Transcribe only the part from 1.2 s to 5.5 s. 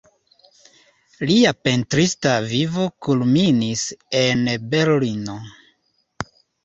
Lia pentrista vivo kulminis en Berlino.